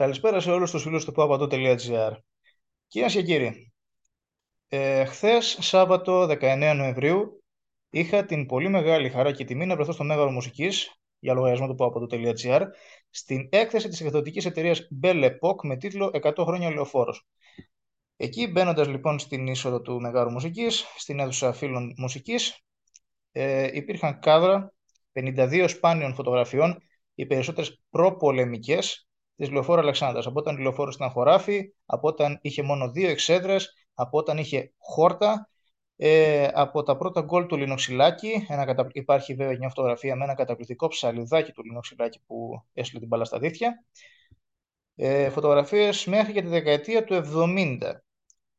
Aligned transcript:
Καλησπέρα 0.00 0.40
σε 0.40 0.50
όλους 0.50 0.70
τους 0.70 0.82
φίλους 0.82 1.04
του 1.04 1.12
papado.gr. 1.16 2.12
Κυρίες 2.86 3.12
και 3.12 3.22
κύριοι, 3.22 3.72
ε, 4.68 5.04
χθες, 5.04 5.58
Σάββατο 5.60 6.26
19 6.26 6.74
Νοεμβρίου, 6.76 7.42
είχα 7.90 8.24
την 8.24 8.46
πολύ 8.46 8.68
μεγάλη 8.68 9.10
χαρά 9.10 9.32
και 9.32 9.44
τιμή 9.44 9.66
να 9.66 9.74
βρεθώ 9.74 9.92
στο 9.92 10.04
Μέγαρο 10.04 10.30
Μουσικής, 10.30 10.94
για 11.18 11.34
λογαριασμό 11.34 11.66
του 11.66 11.76
papado.gr, 11.78 12.66
στην 13.10 13.48
έκθεση 13.50 13.88
της 13.88 14.00
εκδοτικής 14.00 14.44
εταιρείας 14.44 14.88
Belle 15.02 15.24
Epoque 15.24 15.62
με 15.62 15.76
τίτλο 15.76 16.10
100 16.22 16.44
χρόνια 16.44 16.70
λεωφόρος. 16.70 17.26
Εκεί, 18.16 18.46
μπαίνοντας 18.46 18.88
λοιπόν 18.88 19.18
στην 19.18 19.46
είσοδο 19.46 19.80
του 19.80 20.00
Μεγάρου 20.00 20.30
Μουσικής, 20.30 20.84
στην 20.96 21.18
αίθουσα 21.18 21.52
φίλων 21.52 21.94
μουσικής, 21.96 22.64
ε, 23.32 23.70
υπήρχαν 23.72 24.20
κάδρα 24.20 24.72
52 25.12 25.68
σπάνιων 25.68 26.14
φωτογραφιών, 26.14 26.82
οι 27.14 27.26
περισσότερες 27.26 27.80
προπολεμικές, 27.90 29.04
της 29.40 29.50
λεωφόρου 29.50 29.80
Αλεξάνδρας. 29.80 30.26
Από 30.26 30.38
όταν 30.38 30.56
η 30.56 30.62
λεωφόρος 30.62 30.94
ήταν 30.94 31.10
χωράφι, 31.10 31.72
από 31.86 32.08
όταν 32.08 32.38
είχε 32.42 32.62
μόνο 32.62 32.90
δύο 32.90 33.08
εξέδρες, 33.08 33.74
από 33.94 34.18
όταν 34.18 34.38
είχε 34.38 34.72
χόρτα, 34.78 35.50
ε, 35.96 36.48
από 36.52 36.82
τα 36.82 36.96
πρώτα 36.96 37.20
γκολ 37.20 37.46
του 37.46 37.56
Λινοξυλάκη. 37.56 38.46
Ένα 38.48 38.88
Υπάρχει 38.92 39.34
βέβαια 39.34 39.56
μια 39.58 39.68
φωτογραφία 39.68 40.16
με 40.16 40.24
ένα 40.24 40.34
καταπληκτικό 40.34 40.88
ψαλιδάκι 40.88 41.52
του 41.52 41.64
Λινοξυλάκη 41.64 42.20
που 42.26 42.64
έστειλε 42.72 42.98
την 42.98 43.08
μπάλα 43.08 43.24
στα 43.24 43.38
δίχτυα. 43.38 43.84
Ε, 44.94 45.30
φωτογραφίες 45.30 46.06
μέχρι 46.06 46.32
και 46.32 46.42
τη 46.42 46.48
δεκαετία 46.48 47.04
του 47.04 47.14
70 47.14 47.78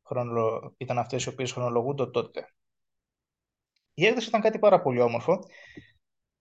χρονολο... 0.07 0.73
ήταν 0.77 0.97
αυτές 0.97 1.23
οι 1.23 1.29
οποίες 1.29 1.51
χρονολογούνται 1.51 2.05
τότε. 2.05 2.45
Η 3.93 4.05
έκθεση 4.05 4.27
ήταν 4.27 4.41
κάτι 4.41 4.59
πάρα 4.59 4.81
πολύ 4.81 5.01
όμορφο 5.01 5.39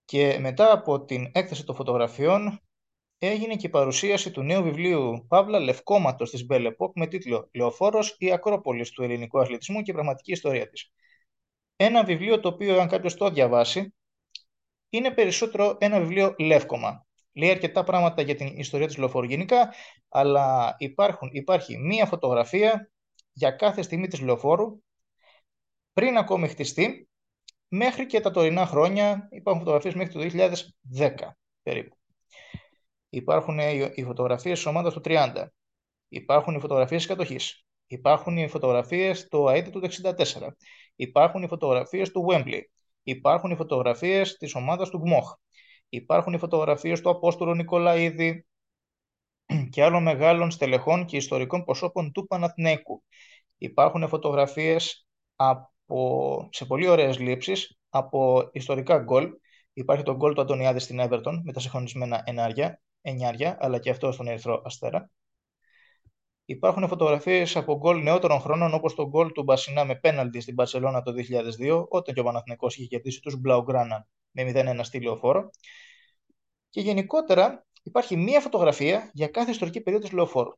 και 0.05 0.37
μετά 0.39 0.71
από 0.71 1.05
την 1.05 1.29
έκθεση 1.33 1.63
των 1.65 1.75
φωτογραφιών 1.75 2.61
έγινε 3.27 3.55
και 3.55 3.67
η 3.67 3.69
παρουσίαση 3.69 4.31
του 4.31 4.41
νέου 4.41 4.63
βιβλίου 4.63 5.25
Παύλα 5.27 5.59
Λευκόματος 5.59 6.29
της 6.29 6.45
Belle 6.49 6.67
Epoque 6.67 6.91
με 6.95 7.07
τίτλο 7.07 7.49
«Λεωφόρος 7.53 8.15
ή 8.17 8.31
Ακρόπολης 8.31 8.91
του 8.91 9.03
ελληνικού 9.03 9.39
αθλητισμού 9.39 9.81
και 9.81 9.91
η 9.91 9.93
πραγματική 9.93 10.31
ιστορία 10.31 10.69
της». 10.69 10.91
Ένα 11.75 12.03
βιβλίο 12.03 12.39
το 12.39 12.47
οποίο, 12.47 12.81
αν 12.81 12.87
κάποιος 12.87 13.15
το 13.15 13.29
διαβάσει, 13.29 13.93
είναι 14.89 15.11
περισσότερο 15.11 15.77
ένα 15.79 15.99
βιβλίο 15.99 16.35
λεύκομα. 16.37 17.05
Λέει 17.33 17.49
αρκετά 17.49 17.83
πράγματα 17.83 18.21
για 18.21 18.35
την 18.35 18.47
ιστορία 18.47 18.87
της 18.87 18.97
λεωφόρου 18.97 19.25
γενικά, 19.25 19.73
αλλά 20.09 20.75
υπάρχουν, 20.77 21.29
υπάρχει 21.31 21.77
μία 21.77 22.05
φωτογραφία 22.05 22.91
για 23.31 23.51
κάθε 23.51 23.81
στιγμή 23.81 24.07
της 24.07 24.19
λεωφόρου, 24.19 24.81
πριν 25.93 26.17
ακόμη 26.17 26.47
χτιστεί, 26.47 27.09
μέχρι 27.67 28.05
και 28.05 28.19
τα 28.19 28.31
τωρινά 28.31 28.65
χρόνια, 28.65 29.27
υπάρχουν 29.31 29.63
φωτογραφίες 29.63 29.93
μέχρι 29.93 30.13
το 30.13 30.19
2010 30.89 31.37
περίπου. 31.63 31.95
Υπάρχουν 33.13 33.59
οι 33.93 34.03
φωτογραφίες 34.03 34.57
της 34.57 34.67
ομάδας 34.67 34.93
του 34.93 35.01
30. 35.03 35.47
Υπάρχουν 36.07 36.55
οι 36.55 36.59
φωτογραφίες 36.59 37.05
της 37.05 37.15
κατοχής. 37.15 37.65
Υπάρχουν 37.87 38.37
οι 38.37 38.47
φωτογραφίες 38.47 39.27
του 39.27 39.49
ΑΕΤ 39.49 39.69
του 39.69 39.79
64. 39.79 40.55
Υπάρχουν 40.95 41.43
οι 41.43 41.47
φωτογραφίες 41.47 42.11
του 42.11 42.25
Wembley. 42.29 42.61
Υπάρχουν 43.03 43.51
οι 43.51 43.55
φωτογραφίες 43.55 44.37
της 44.37 44.55
ομάδας 44.55 44.89
του 44.89 44.97
ΓΜΟΧ. 44.97 45.33
Υπάρχουν 45.89 46.33
οι 46.33 46.37
φωτογραφίες 46.37 47.01
του 47.01 47.09
Απόστολου 47.09 47.55
Νικολαίδη 47.55 48.45
και 49.71 49.83
άλλων 49.83 50.03
μεγάλων 50.03 50.51
στελεχών 50.51 51.05
και 51.05 51.17
ιστορικών 51.17 51.63
προσώπων 51.63 52.11
του 52.11 52.27
Παναθηναίκου. 52.27 53.03
Υπάρχουν 53.57 54.07
φωτογραφίες 54.07 55.07
από, 55.35 56.49
σε 56.51 56.65
πολύ 56.65 56.87
ωραίες 56.87 57.19
λήψεις 57.19 57.79
από 57.89 58.49
ιστορικά 58.51 58.97
γκολ. 58.97 59.29
Υπάρχει 59.73 60.03
το 60.03 60.15
γκολ 60.15 60.33
του 60.33 60.41
Αντωνιάδης 60.41 60.83
στην 60.83 60.99
Everton 61.01 61.39
με 61.43 61.51
τα 61.51 61.59
συγχρονισμένα 61.59 62.23
ενάρια 62.25 62.81
εννιάρια, 63.01 63.57
αλλά 63.59 63.79
και 63.79 63.89
αυτό 63.89 64.11
στον 64.11 64.27
Ερυθρό 64.27 64.61
Αστέρα. 64.65 65.09
Υπάρχουν 66.45 66.87
φωτογραφίες 66.87 67.55
από 67.55 67.77
γκολ 67.77 68.01
νεότερων 68.01 68.39
χρόνων, 68.39 68.73
όπως 68.73 68.95
το 68.95 69.07
γκολ 69.07 69.31
του 69.31 69.43
Μπασινά 69.43 69.85
με 69.85 69.95
πέναλτι 69.95 70.39
στην 70.39 70.55
Παρσελώνα 70.55 71.01
το 71.01 71.11
2002, 71.11 71.85
όταν 71.89 72.13
και 72.13 72.19
ο 72.19 72.23
Παναθηναϊκός 72.23 72.77
είχε 72.77 72.87
κερδίσει 72.87 73.21
τους 73.21 73.35
Μπλαουγκράνα 73.39 74.07
με 74.31 74.43
0-1 74.43 74.79
στη 74.83 75.01
λεωφόρο. 75.01 75.49
Και 76.69 76.81
γενικότερα 76.81 77.65
υπάρχει 77.83 78.17
μία 78.17 78.41
φωτογραφία 78.41 79.11
για 79.13 79.27
κάθε 79.27 79.51
ιστορική 79.51 79.81
περίοδο 79.81 80.05
της 80.05 80.15
λεωφόρου. 80.15 80.53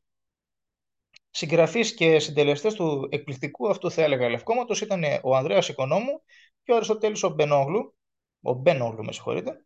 Συγγραφείς 1.30 1.94
και 1.94 2.18
συντελεστές 2.18 2.74
του 2.74 3.08
εκπληκτικού 3.10 3.68
αυτού, 3.68 3.90
θα 3.90 4.02
έλεγα, 4.02 4.28
λευκόματος 4.28 4.80
ήταν 4.80 5.02
ο 5.22 5.36
Ανδρέας 5.36 5.68
Οικονόμου 5.68 6.22
και 6.62 6.72
ο 6.72 6.76
Αριστοτέλης 6.76 7.22
ο 7.22 7.28
Μπενόγλου, 7.28 7.94
ο 8.42 8.52
Μπένογλου, 8.52 9.04
με 9.04 9.12
συγχωρείτε, 9.12 9.64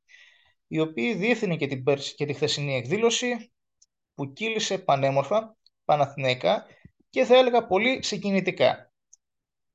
η 0.69 0.81
οποία 0.81 1.17
διεύθυνε 1.17 1.57
και, 1.57 1.67
την, 1.67 1.85
και 2.17 2.27
τη 2.27 2.33
χθεσινή 2.33 2.77
εκδήλωση 2.77 3.53
που 4.15 4.33
κύλησε 4.33 4.79
πανέμορφα, 4.79 5.57
παναθηναϊκά 5.85 6.67
και 7.11 7.25
θα 7.25 7.37
έλεγα 7.37 7.67
πολύ 7.67 8.03
συγκινητικά 8.03 8.89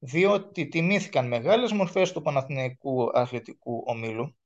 διότι 0.06 0.68
τιμήθηκαν 0.68 1.28
μεγάλες 1.28 1.72
μορφές 1.72 2.12
του 2.12 2.22
Παναθηναϊκού 2.22 3.10
αθλητικού 3.14 3.84
ομίλου 3.86 4.38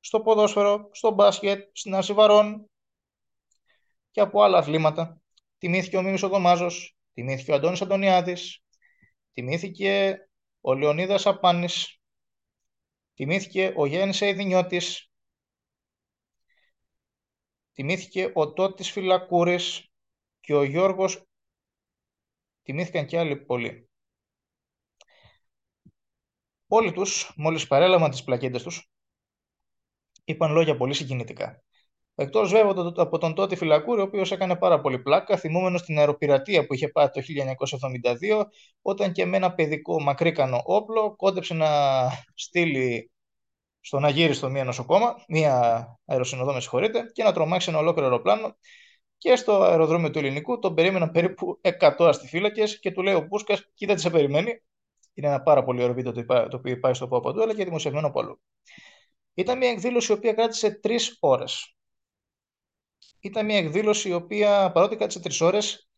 στο 0.00 0.20
ποδόσφαιρο, 0.20 0.88
στο 0.92 1.10
μπάσκετ, 1.10 1.68
στην 1.72 1.94
Ασιβαρών 1.94 2.70
και 4.10 4.20
από 4.20 4.42
άλλα 4.42 4.58
αθλήματα. 4.58 5.20
Τιμήθηκε 5.58 5.96
ο 5.96 6.02
Μίμης 6.02 6.22
Οδωμάζος, 6.22 6.96
τιμήθηκε 7.14 7.52
ο 7.52 7.54
Αντώνης 7.54 7.82
Αντωνιάδης, 7.82 8.62
τιμήθηκε 9.32 10.18
ο 10.60 10.74
Λεωνίδας 10.74 11.26
Απάνης, 11.26 12.00
τιμήθηκε 13.14 13.72
ο 13.76 13.86
Γιάννης 13.86 14.20
Αιδινιώτης, 14.20 15.10
Τιμήθηκε 17.74 18.30
ο 18.34 18.52
Τότης 18.52 18.90
Φυλακούρης 18.90 19.88
και 20.40 20.54
ο 20.54 20.62
Γιώργος. 20.62 21.22
Τιμήθηκαν 22.62 23.06
και 23.06 23.18
άλλοι 23.18 23.36
πολλοί. 23.36 23.88
Όλοι 26.66 26.92
τους, 26.92 27.32
μόλις 27.36 27.66
παρέλαβαν 27.66 28.10
τις 28.10 28.24
πλακέντες 28.24 28.62
τους, 28.62 28.90
είπαν 30.24 30.52
λόγια 30.52 30.76
πολύ 30.76 30.94
συγκινητικά. 30.94 31.62
Εκτός 32.14 32.50
βέβαια 32.50 32.74
από 32.96 33.18
τον 33.18 33.34
τότε 33.34 33.56
Φυλακούρη, 33.56 34.00
ο 34.00 34.04
οποίος 34.04 34.32
έκανε 34.32 34.56
πάρα 34.56 34.80
πολύ 34.80 34.98
πλάκα, 34.98 35.36
θυμούμενος 35.36 35.80
στην 35.80 35.98
αεροπειρατεία 35.98 36.66
που 36.66 36.74
είχε 36.74 36.88
πάει 36.88 37.08
το 37.08 37.20
1972, 37.20 38.44
όταν 38.82 39.12
και 39.12 39.24
με 39.24 39.36
ένα 39.36 39.54
παιδικό 39.54 40.02
μακρύκανο 40.02 40.62
όπλο 40.64 41.16
κόντεψε 41.16 41.54
να 41.54 41.68
στείλει 42.34 43.10
στον 43.86 44.04
Αγύριστο 44.04 44.50
μία 44.50 44.64
νοσοκόμα, 44.64 45.24
μία 45.28 45.86
αεροσυνοδό, 46.04 46.52
με 46.52 46.60
συγχωρείτε, 46.60 47.10
και 47.12 47.22
να 47.22 47.32
τρομάξει 47.32 47.70
ένα 47.70 47.78
ολόκληρο 47.78 48.06
αεροπλάνο. 48.08 48.56
Και 49.18 49.36
στο 49.36 49.62
αεροδρόμιο 49.62 50.10
του 50.10 50.18
Ελληνικού 50.18 50.58
τον 50.58 50.74
περίμεναν 50.74 51.10
περίπου 51.10 51.60
100 51.62 51.94
αστιφύλακες 51.98 52.78
και 52.78 52.90
του 52.90 53.02
λέει 53.02 53.14
ο 53.14 53.26
Πούσκα, 53.26 53.58
κοίτα 53.74 53.94
τι 53.94 54.00
σε 54.00 54.10
περιμένει. 54.10 54.62
Είναι 55.14 55.28
ένα 55.28 55.42
πάρα 55.42 55.64
πολύ 55.64 55.82
ωραίο 55.82 55.94
βίντεο 55.94 56.12
το 56.24 56.56
οποίο 56.56 56.78
πάει 56.78 56.94
στο 56.94 57.04
από 57.04 57.28
αλλά 57.42 57.54
και 57.54 57.64
δημοσιευμένο 57.64 58.06
από 58.06 58.20
αλλού. 58.20 58.40
Ήταν 59.34 59.58
μια 59.58 59.68
εκδήλωση 59.68 60.12
η 60.12 60.14
οποία 60.14 60.32
κράτησε 60.32 60.70
τρεις 60.70 61.16
ώρες. 61.20 61.76
Ήταν 63.20 63.44
μια 63.44 63.56
εκδήλωση 63.56 64.08
η 64.08 64.12
οποία 64.12 64.72
παρότι 64.72 64.96
κράτησε 64.96 65.20
τρεις 65.20 65.40
ώρες, 65.40 65.88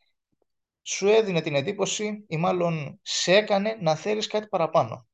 σου 0.83 1.09
έδινε 1.09 1.41
την 1.41 1.55
εντύπωση 1.55 2.25
ή 2.29 2.37
μάλλον 2.37 2.99
σε 3.03 3.35
έκανε 3.35 3.79
να 3.81 3.95
θέλεις 3.95 4.27
κάτι 4.27 4.47
παραπάνω. 4.47 5.07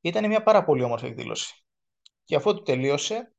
Ήταν 0.00 0.26
μια 0.26 0.42
πάρα 0.42 0.64
πολύ 0.64 0.82
όμορφη 0.82 1.06
εκδήλωση. 1.06 1.64
Και 2.24 2.36
αφού 2.36 2.54
του 2.54 2.62
τελείωσε, 2.62 3.32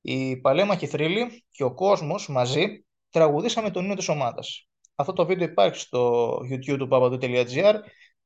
η 0.00 0.36
Παλέμαχη 0.36 0.86
Θρύλη 0.86 1.44
και 1.50 1.64
ο 1.64 1.74
κόσμος 1.74 2.28
μαζί 2.28 2.86
τραγουδήσαμε 3.10 3.70
τον 3.70 3.82
ύμνο 3.82 3.94
της 3.94 4.08
ομάδας. 4.08 4.68
Αυτό 4.94 5.12
το 5.12 5.26
βίντεο 5.26 5.48
υπάρχει 5.48 5.80
στο 5.80 6.32
youtube 6.50 6.76
του 6.78 6.88
papadu.gr 6.90 7.74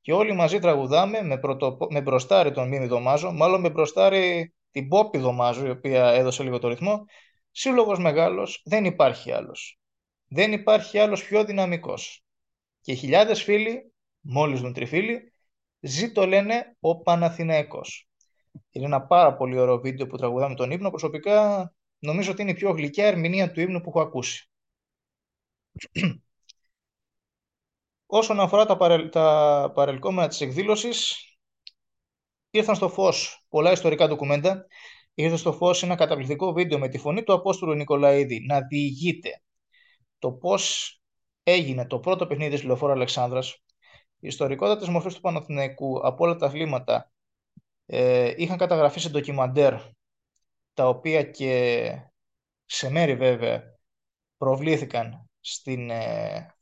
και 0.01 0.13
όλοι 0.13 0.33
μαζί 0.33 0.59
τραγουδάμε 0.59 1.23
με, 1.23 1.39
πρωτο, 1.39 1.77
με 1.91 2.01
μπροστάρι 2.01 2.53
τον 2.53 2.69
Μίμη 2.69 2.87
Δωμάζο, 2.87 3.33
μάλλον 3.33 3.61
με 3.61 3.71
μπροστάρι 3.71 4.55
την 4.71 4.89
Πόπη 4.89 5.19
Δωμάζο, 5.19 5.67
η 5.67 5.71
οποία 5.71 6.07
έδωσε 6.07 6.43
λίγο 6.43 6.59
το 6.59 6.69
ρυθμό. 6.69 7.05
Σύλλογος 7.51 7.99
μεγάλος, 7.99 8.63
δεν 8.65 8.85
υπάρχει 8.85 9.33
άλλος. 9.33 9.79
Δεν 10.27 10.53
υπάρχει 10.53 10.99
άλλος 10.99 11.25
πιο 11.25 11.45
δυναμικός. 11.45 12.25
Και 12.81 12.95
χιλιάδες 12.95 13.43
φίλοι, 13.43 13.93
μόλις 14.21 14.61
δουν 14.61 14.73
τριφύλοι, 15.81 16.07
Ζήτω 16.07 16.27
λένε 16.27 16.77
ο 16.81 17.03
Παναθηναίκος. 17.03 18.09
Είναι 18.71 18.85
ένα 18.85 19.03
πάρα 19.07 19.37
πολύ 19.37 19.59
ωραίο 19.59 19.79
βίντεο 19.79 20.07
που 20.07 20.17
τραγουδάμε 20.17 20.55
τον 20.55 20.71
ύπνο. 20.71 20.91
Προσωπικά 20.91 21.73
νομίζω 21.99 22.33
ότι 22.33 22.43
είναι 22.43 22.51
η 22.51 22.55
πιο 22.55 22.71
γλυκιά 22.71 23.07
ερμηνεία 23.07 23.53
του 23.53 23.61
ύμνου 23.61 23.81
που 23.81 23.89
έχω 23.89 24.01
ακούσει. 24.01 24.51
Όσον 28.07 28.41
αφορά 28.41 28.67
τα, 28.67 28.77
παρελ, 28.77 29.09
τα 29.09 29.73
παρελκόμενα 29.75 30.29
της 30.29 30.41
εκδήλωσης, 30.41 31.25
ήρθαν 32.51 32.75
στο 32.75 32.89
φως 32.89 33.45
πολλά 33.49 33.73
ιστορικά 33.73 34.09
ντοκουμέντα. 34.09 34.67
Ήρθε 35.15 35.37
στο 35.37 35.53
φως 35.53 35.83
ένα 35.83 35.95
καταπληκτικό 35.95 36.53
βίντεο 36.53 36.79
με 36.79 36.89
τη 36.89 36.99
φωνή 36.99 37.23
του 37.23 37.33
Απόστολου 37.33 37.75
Νικολαίδη 37.75 38.45
να 38.47 38.61
διηγείται 38.61 39.43
το 40.19 40.33
πώς 40.33 40.95
έγινε 41.43 41.87
το 41.87 41.99
πρώτο 41.99 42.27
παιχνίδι 42.27 42.51
της 42.51 42.63
Λεωφόρου 42.63 42.93
Αλεξάνδρας, 42.93 43.63
η 44.21 44.27
ιστορικότητα 44.27 44.79
της 44.79 44.89
μορφής 44.89 45.15
του 45.15 45.21
Παναθηναϊκού 45.21 46.07
από 46.07 46.25
όλα 46.25 46.37
τα 46.37 46.47
αθλήματα 46.47 47.13
ε, 47.87 48.35
είχαν 48.37 48.59
καταγραφεί 48.59 49.01
σε 49.01 49.09
ντοκιμαντέρ 49.09 49.75
τα 50.75 50.89
οποία 50.89 51.23
και 51.23 51.93
σε 52.65 52.91
μέρη 52.91 53.17
βέβαια 53.17 53.79
προβλήθηκαν 54.37 55.31
στην 55.41 55.91
ε, 55.91 56.55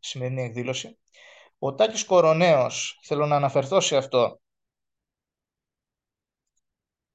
σημερινή 0.00 0.42
εκδήλωση. 0.42 0.98
Ο 1.58 1.74
Τάκης 1.74 2.04
Κοροναίος, 2.04 3.00
θέλω 3.02 3.26
να 3.26 3.36
αναφερθώ 3.36 3.80
σε 3.80 3.96
αυτό, 3.96 4.40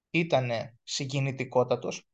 ήταν 0.09 0.51
συγκινητικότατος, 0.83 2.07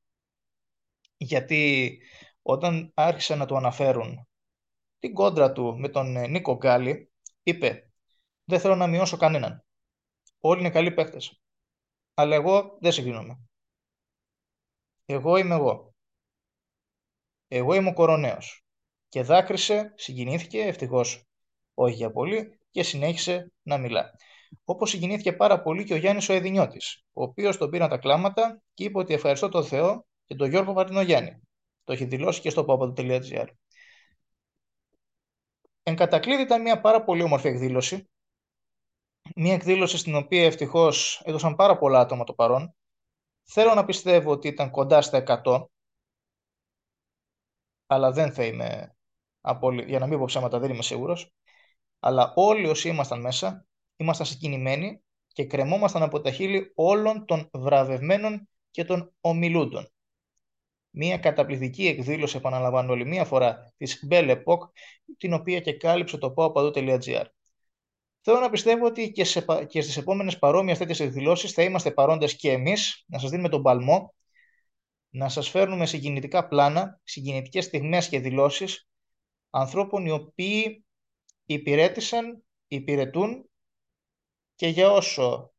γιατί 1.18 2.02
όταν 2.42 2.92
άρχισαν 2.94 3.38
να 3.38 3.46
του 3.46 3.58
αναφέρουν 3.58 4.28
την 5.04 5.14
κόντρα 5.14 5.52
του 5.52 5.80
με 5.80 5.90
τον 5.90 6.16
ε, 6.16 6.28
Νίκο 6.28 6.56
Γκάλι, 6.56 7.12
είπε 7.44 7.92
«Δεν 8.44 8.60
θέλω 8.60 8.76
να 8.76 8.88
μειώσω 8.88 9.18
κανέναν. 9.18 9.66
Όλοι 10.40 10.60
είναι 10.60 10.70
καλοί 10.70 10.92
παίχτες. 10.92 11.42
Αλλά 12.14 12.36
εγώ 12.36 12.78
δεν 12.82 12.92
συγκρίνομαι. 12.92 13.40
Εγώ 15.06 15.38
είμαι 15.38 15.56
εγώ. 15.56 15.94
Εγώ 17.48 17.74
είμαι 17.74 17.90
ο 17.90 17.94
κοροναίος. 17.94 18.66
Και 19.10 19.22
δάκρυσε, 19.22 19.94
συγκινήθηκε, 19.96 20.62
ευτυχώς 20.62 21.24
όχι 21.74 21.96
για 21.96 22.12
πολύ, 22.12 22.60
και 22.72 22.84
συνέχισε 22.84 23.52
να 23.62 23.78
μιλά. 23.78 24.12
Όπως 24.64 24.90
συγκινήθηκε 24.90 25.34
πάρα 25.34 25.62
πολύ 25.62 25.84
και 25.84 25.94
ο 25.94 25.98
Γιάννης 25.98 26.30
ο 26.30 26.34
Εδινιώτης, 26.34 27.04
ο 27.14 27.24
οποίος 27.24 27.58
τον 27.58 27.70
πήραν 27.70 27.90
τα 27.90 27.98
κλάματα 27.98 28.62
και 28.74 28.84
είπε 28.84 28.98
ότι 28.98 29.14
ευχαριστώ 29.14 29.50
τον 29.50 29.66
Θεό 29.66 30.06
και 30.26 30.36
τον 30.36 30.50
Γιώργο 30.50 30.74
Μαρτινογιάννη. 30.74 31.42
Το 31.84 31.94
έχει 31.94 32.06
δηλώσει 32.06 32.42
και 32.42 32.50
στο 32.50 32.66
papato.gr. 32.68 33.48
Εν 35.84 35.96
κατακλείδη 35.96 36.42
ήταν 36.42 36.62
μια 36.62 36.82
πάρα 36.82 37.04
πολύ 37.04 37.24
όμορφη 37.24 37.48
εκδήλωση. 37.48 38.10
Μια 39.36 39.54
εκδήλωση 39.54 39.98
στην 39.98 40.16
οποία 40.16 40.46
ευτυχώς 40.46 41.22
έδωσαν 41.26 41.56
πάρα 41.56 41.78
πολλά 41.78 42.00
άτομα 42.00 42.24
το 42.24 42.34
παρόν. 42.34 42.76
Θέλω 43.44 43.74
να 43.74 43.86
πιστεύω 43.86 44.32
ότι 44.32 44.48
ήταν 44.48 44.72
κοντά 44.72 45.02
στα 45.02 45.42
100, 45.44 45.66
αλλά 47.88 48.12
δεν 48.12 48.34
θα 48.34 48.46
είμαι, 48.46 48.96
για 49.86 50.00
να 50.00 50.08
μην 50.08 50.18
πω 50.20 50.26
ψέματα 50.26 50.60
δεν 50.60 50.72
είμαι 50.72 50.84
σίγουρος. 50.84 51.34
Αλλά 52.00 52.34
όλοι 52.36 52.68
όσοι 52.68 52.90
ήμασταν 52.90 53.22
μέσα, 53.22 53.66
ήμασταν 53.96 54.26
συγκινημένοι 54.26 55.04
και 55.28 55.46
κρεμόμασταν 55.46 56.02
από 56.04 56.22
τα 56.22 56.32
χείλη 56.32 56.72
όλων 56.76 57.26
των 57.26 57.50
βραβευμένων 57.54 58.50
και 58.72 58.86
των 58.86 59.14
ομιλούντων 59.22 59.93
μια 60.96 61.18
καταπληκτική 61.18 61.88
εκδήλωση, 61.88 62.38
επαναλαμβάνω 62.38 62.92
όλη 62.92 63.06
μία 63.06 63.26
φορά, 63.26 63.74
της 63.78 64.08
Belle 64.10 64.44
Epoque, 64.44 64.70
την 65.18 65.34
οποία 65.34 65.60
και 65.60 65.74
κάλυψε 65.74 66.18
το 66.18 66.34
paopadu.gr. 66.38 67.26
Θέλω 68.22 68.40
να 68.40 68.50
πιστεύω 68.50 68.86
ότι 68.86 69.12
και, 69.12 69.24
σε, 69.24 69.46
και 69.68 69.82
στις 69.82 69.98
επόμενες 69.98 70.40
παρόμοιες 70.40 70.78
τέτοιες 70.78 71.00
εκδηλώσεις 71.00 71.52
θα 71.52 71.64
είμαστε 71.64 71.92
παρόντες 71.92 72.36
και 72.36 72.52
εμείς, 72.52 73.04
να 73.08 73.20
σας 73.20 73.30
δίνουμε 73.30 73.50
τον 73.50 73.62
παλμό, 73.62 74.14
να 75.10 75.30
σας 75.30 75.50
φέρνουμε 75.50 75.86
συγκινητικά 75.86 76.48
πλάνα, 76.48 77.00
συγκινητικές 77.04 77.66
στιγμές 77.66 78.10
και 78.10 78.20
δηλώσεις 78.20 78.88
ανθρώπων 79.50 80.06
οι 80.06 80.12
οποίοι 80.12 80.86
υπηρέτησαν, 81.46 82.44
υπηρετούν 82.68 83.50
και 84.56 84.68
για 84.68 84.92
όσο 84.92 85.54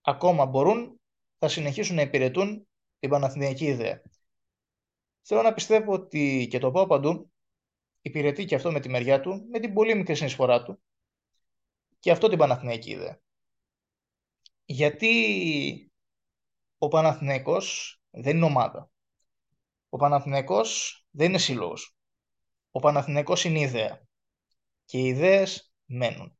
ακόμα 0.00 0.46
μπορούν 0.46 1.00
θα 1.38 1.48
συνεχίσουν 1.48 1.96
να 1.96 2.02
υπηρετούν 2.02 2.66
την 3.04 3.12
Παναθηναϊκή 3.12 3.64
ιδέα. 3.64 4.02
Θέλω 5.22 5.42
να 5.42 5.54
πιστεύω 5.54 5.92
ότι 5.92 6.46
και 6.50 6.58
το 6.58 6.70
πάω 6.70 6.86
παντού 6.86 7.32
υπηρετεί 8.00 8.44
και 8.44 8.54
αυτό 8.54 8.72
με 8.72 8.80
τη 8.80 8.88
μεριά 8.88 9.20
του, 9.20 9.46
με 9.50 9.60
την 9.60 9.72
πολύ 9.72 9.94
μικρή 9.94 10.14
συνεισφορά 10.14 10.62
του 10.62 10.82
και 11.98 12.10
αυτό 12.10 12.28
την 12.28 12.38
Παναθηναϊκή 12.38 12.90
ιδέα. 12.90 13.20
Γιατί 14.64 15.92
ο 16.78 16.88
Παναθηναϊκός 16.88 17.98
δεν 18.10 18.36
είναι 18.36 18.46
ομάδα. 18.46 18.90
Ο 19.88 19.96
Παναθηναϊκός 19.96 20.98
δεν 21.10 21.28
είναι 21.28 21.38
σύλλογος. 21.38 21.96
Ο 22.70 22.80
Παναθηναϊκός 22.80 23.44
είναι 23.44 23.60
ιδέα. 23.60 24.06
Και 24.84 24.98
οι 24.98 25.06
ιδέες 25.06 25.74
μένουν. 25.84 26.38